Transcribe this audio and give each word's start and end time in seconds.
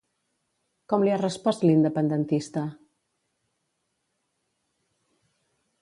Com 0.93 1.03
li 1.07 1.11
ha 1.15 1.19
respost 1.19 1.65
l'independentista? 1.67 2.65